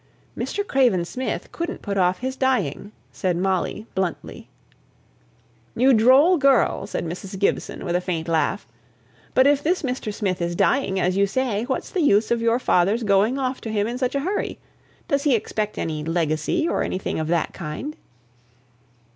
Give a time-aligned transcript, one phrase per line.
[0.35, 0.65] "Mr.
[0.65, 4.47] Craven Smith couldn't put off his dying," said Molly, bluntly.
[5.75, 7.37] "You droll girl!" said Mrs.
[7.37, 8.65] Gibson, with a faint laugh.
[9.35, 10.11] "But if this Mr.
[10.11, 13.69] Smith is dying, as you say, what's the use of your father's going off to
[13.69, 14.57] him in such a hurry?
[15.07, 17.95] Does he expect any legacy, or anything of that kind?"